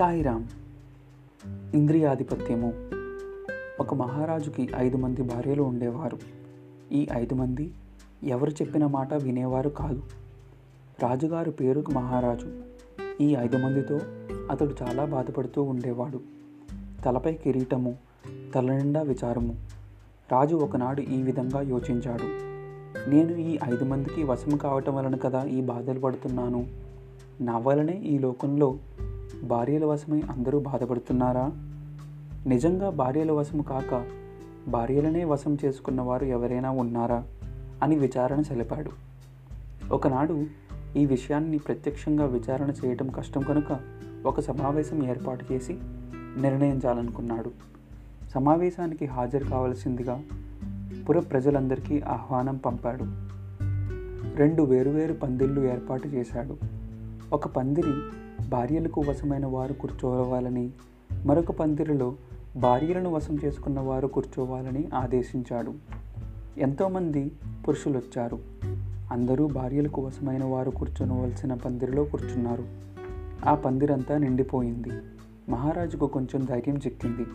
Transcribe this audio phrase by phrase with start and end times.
[0.00, 0.44] సాయిరామ్
[1.74, 2.72] ఇంద్రియాధిపత్యము.
[3.80, 6.18] ఒక మహారాజుకి ఐదు మంది భార్యలు ఉండేవారు.
[6.92, 7.70] ఈ ఐదు మంది
[8.24, 10.02] ఎవరు చెప్పిన మాట వినేవారు కాదు.
[11.02, 12.48] రాజుగారు పేరుకు మహారాజు.
[13.20, 14.00] ఈ ఐదు మందితో
[14.50, 16.20] అతడు చాలా బాధపడుతూ ఉండేవాడు.
[17.04, 17.96] తలపై కిరీటము
[18.54, 19.66] తల నిండా విచారము.
[20.32, 22.26] రాజు ఒకనాడు ఈ విధంగా యోచించాడు.
[23.10, 26.66] నేను ఈ ఐదు మందికి వశం కావటం వలన కదా ఈ బాధలు పడుతున్నాను?
[27.40, 28.78] నా వలనే ఈ లోకంలో
[29.44, 31.50] భార్యల వశమై అందరూ బాధపడుతున్నారా?
[32.46, 34.06] నిజంగా భార్యల వశము కాక
[34.68, 37.24] భార్యలనే వశం చేసుకున్న వారు ఎవరైనా ఉన్నారా?
[37.82, 38.90] అని విచారణ సెలిపాడు
[39.94, 40.46] ఒకనాడు
[40.96, 43.80] ఈ విషయాన్ని ప్రత్యక్షంగా విచారణ చేయటం కష్టం కనుక
[44.26, 45.78] ఒక సమావేశం ఏర్పాటు చేసి
[46.36, 47.50] నిర్ణయించాలనుకున్నాడు.
[48.34, 50.22] సమావేశానికి హాజరు కావలసిందిగా
[51.08, 53.04] పుర ప్రజలందరికీ ఆహ్వానం పంపాడు.
[54.36, 56.56] రెండు వేరువేరు పందిళ్ళు ఏర్పాటు చేశాడు.
[57.32, 57.92] ఒక పందిరి
[58.50, 60.70] భార్యలకు వశమైన వారు కూర్చోవాలని
[61.24, 62.14] మరొక పందిరిలో
[62.56, 65.74] భార్యలను వశం చేసుకున్న వారు కూర్చోవాలని ఆదేశించాడు.
[66.58, 67.32] ఎంతోమంది
[67.68, 68.38] పురుషులు వచ్చారు
[69.12, 72.64] అందరూ భార్యలకు వశమైన వారు కూర్చోవలసిన పందిరిలో కూర్చున్నారు.
[73.46, 74.90] ఆ పందిరంతా నిండిపోయింది.
[75.48, 77.26] మహారాజుకు కొంచెం ధైర్యం చిక్కింది.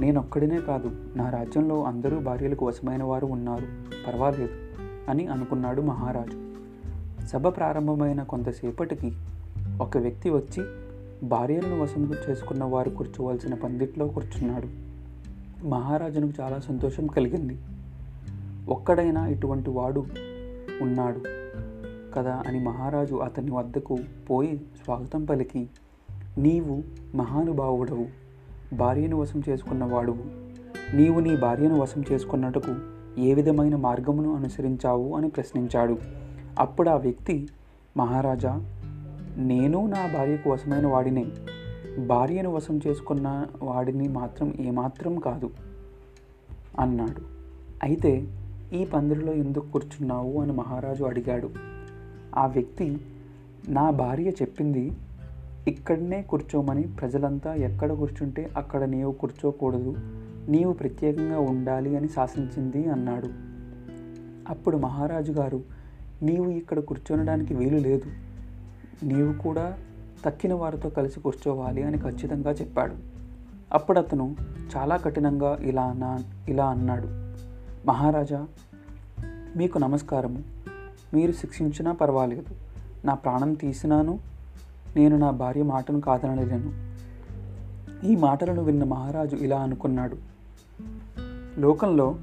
[0.00, 3.66] నేనొక్కడినే కాదు నా రాజ్యంలో అందరూ భార్యలకు వశమైన వారు ఉన్నారు.
[4.06, 4.52] పర్వాలేదు
[5.08, 6.52] అని అనుకున్నాడు మహారాజు.
[7.26, 9.12] సభ ప్రారంభమైన కొంతసేపటికి
[9.80, 10.64] ఒక వ్యక్తి వచ్చి
[11.28, 14.68] భార్యలను వశం చేసుకున్న వారు కూర్చోవలసిన పందిట్లో కూర్చున్నాడు.
[15.66, 17.58] మహారాజునకు చాలా సంతోషం కలిగింది.
[18.68, 20.06] ఒక్కడైనా ఇటువంటి వాడు
[20.80, 21.20] ఉన్నాడు
[22.14, 23.98] కదా అని మహారాజు అతని వద్దకు
[24.30, 25.68] పోయి స్వాగతం పలికి
[26.38, 26.82] నీవు
[27.16, 28.06] మహానుభావుడవు.
[28.76, 30.22] భార్యను వశం చేసుకున్నవాడువు
[30.96, 32.74] నీవు నీ భార్యను వశం చేసుకున్నట్టుకు
[33.20, 35.16] ఏ విధమైన మార్గమును అనుసరించావు?
[35.16, 35.98] అని ప్రశ్నించాడు.
[36.58, 37.48] అప్పుడు ఆ వ్యక్తి
[37.96, 38.75] మహారాజా
[39.38, 41.26] నేను నా భార్యకు వశమైన వాడినే.
[42.06, 45.50] భార్యను వశం చేసుకున్న వాడిని మాత్రం ఏమాత్రం కాదు
[46.80, 47.22] అన్నాడు.
[47.82, 48.26] అయితే
[48.72, 51.50] ఈ పందిరిలో ఎందుకు కూర్చున్నావు అని మహారాజు అడిగాడు.
[52.36, 53.00] ఆ వ్యక్తి
[53.68, 54.92] నా భార్య చెప్పింది
[55.68, 59.96] ఇక్కడనే కూర్చోమని ప్రజలంతా ఎక్కడ కూర్చుంటే అక్కడ నీవు కూర్చోకూడదు
[60.48, 63.28] నీవు ప్రత్యేకంగా ఉండాలి అని శాసించింది అన్నాడు.
[64.48, 65.60] అప్పుడు మహారాజు గారు
[66.22, 68.25] నీవు ఇక్కడ కూర్చోనడానికి వీలు లేదు.
[69.02, 69.78] నీవు కూడా
[70.24, 72.94] తక్కిన వారితో కలిసి కూర్చోవాలి అని ఖచ్చితంగా చెప్పాడు.
[73.72, 74.36] అప్పుడు అతను
[74.76, 77.08] చాలా కఠినంగా ఇలా అన్నా ఇలా అన్నాడు.
[77.86, 78.46] మహారాజా
[79.56, 80.42] మీకు నమస్కారము.
[81.14, 82.54] మీరు శిక్షించినా పర్వాలేదు.
[83.04, 84.18] నా ప్రాణం తీసినాను.
[84.96, 86.86] నేను నా భార్య మాటను కాదనలేను
[88.06, 90.16] ఈ మాటలను విన్న మహారాజు ఇలా అనుకున్నాడు.
[91.60, 92.16] లోకంలో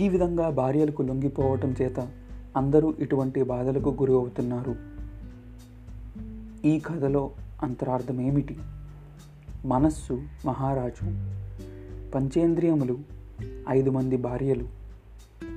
[0.00, 2.08] ఈ విధంగా భార్యలకు లొంగిపోవటం చేత
[2.58, 4.76] అందరూ ఇటువంటి బాధలకు గురి అవుతున్నారు
[6.64, 7.30] ఈ కథలో
[7.62, 8.58] అంతరార్థం ఏమిటి
[9.66, 11.04] మనస్సు మహారాజు
[12.10, 12.98] పంచేంద్రియములు
[13.68, 14.68] ఐదు మంది భార్యలు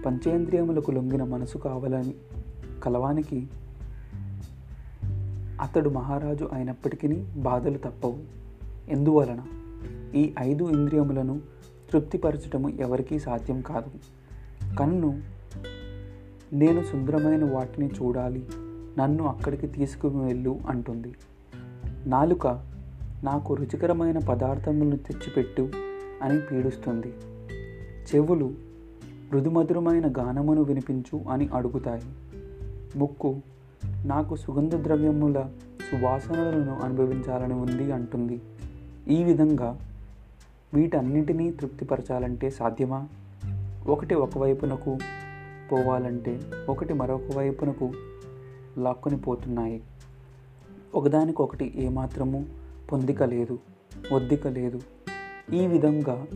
[0.06, 2.14] పంచేంద్రియములకు లొంగిన మనసు కావాలని
[2.84, 3.48] కలవానికి
[5.62, 7.08] అతడు మహారాజు అయినప్పటికీ
[7.38, 8.20] బాధలు తప్పవు.
[8.90, 9.44] ఎందువలన?
[10.16, 11.42] ఈ ఐదు ఇంద్రియములను
[11.92, 13.92] తృప్తిపరచటము ఎవరికీ సాధ్యం కాదు.
[14.76, 15.41] కన్ను
[16.54, 18.46] నేను సుందరమైన వాటిని చూడాలి.
[19.00, 21.14] నన్ను అక్కడికి తీసుకువెళ్ళు అంటుంది.
[22.06, 22.48] నాలుక
[23.24, 25.70] నాకు రుచికరమైన పదార్థములను తెచ్చిపెట్టు
[26.22, 27.14] అని పీడుస్తుంది.
[28.16, 28.54] చెవులు
[29.32, 32.02] మృదుమధురమైన గానమును వినిపించు అని అడుగుతాయి.
[32.96, 33.36] ముక్కు
[34.06, 35.50] నాకు సుగంధ ద్రవ్యముల
[35.92, 38.42] సువాసనలను అనుభవించాలని ఉంది అంటుంది.
[39.08, 39.80] ఈ విధంగా
[40.74, 43.08] వీటన్నిటినీ తృప్తిపరచాలంటే సాధ్యమా?
[43.88, 44.98] ఒకటి ఒకవైపునకు
[45.72, 46.40] పోవాలంటే
[46.70, 47.92] ఒకటి మరొక వైపునకు
[48.78, 49.84] లాక్కొని పోతున్నాయి.
[50.96, 52.46] ఒకదానికొకటి ఏమాత్రము
[52.92, 53.60] పొందిక లేదు
[54.12, 54.80] ఒద్దిక లేదు
[55.54, 56.28] ఈ విధంగా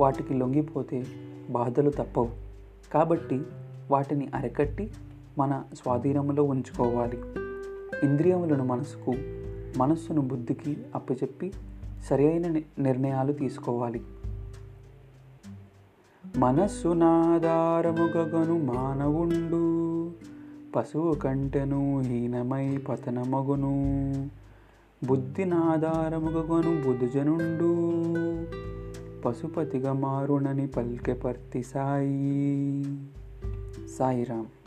[0.00, 1.04] వాటికి లొంగిపోతే
[1.50, 2.30] బాధలు తప్పవు.
[2.92, 3.42] కాబట్టి
[3.90, 4.90] వాటిని అరకట్టి
[5.38, 7.18] మన స్వాధీనంలో ఉంచుకోవాలి.
[8.06, 9.14] ఇంద్రియములను మనసుకు
[9.78, 11.52] మనస్సును బుద్ధికి అప్పచెప్పి
[12.10, 14.00] సరైన నిర్ణయాలు తీసుకోవాలి.
[16.36, 19.64] మనస్సు నాధారముగను మానవుండు.
[20.76, 24.00] పశువు కంటెను హీనమై పతనమగును.
[25.06, 27.74] బుద్ధి నాధారముగను బుధుజనుండు.
[29.22, 32.84] పశుపతిగా మారునని పల్కె పర్తి సాయి.
[33.98, 34.63] సాయిరామ్.